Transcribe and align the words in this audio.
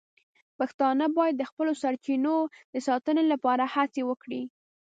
پښتانه 0.57 1.05
باید 1.17 1.35
د 1.37 1.43
خپلو 1.49 1.71
سرچینو 1.81 2.35
د 2.73 2.75
ساتنې 2.87 3.23
لپاره 3.33 3.63
هڅې 3.75 4.01
وکړي. 4.09 4.41